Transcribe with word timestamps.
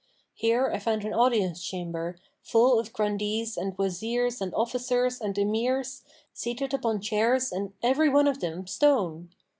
Here 0.33 0.65
I 0.73 0.79
found 0.79 1.05
an 1.05 1.13
audience 1.13 1.63
chamber, 1.63 2.17
full 2.41 2.79
of 2.79 2.91
Grandees 2.91 3.55
and 3.55 3.77
Wazirs 3.77 4.41
and 4.41 4.51
Officers 4.55 5.21
and 5.21 5.37
Emirs, 5.37 6.01
seated 6.33 6.73
upon 6.73 7.01
chairs 7.01 7.51
and 7.51 7.73
every 7.83 8.09
one 8.09 8.27
of 8.27 8.39
them 8.39 8.65
stone. 8.65 9.29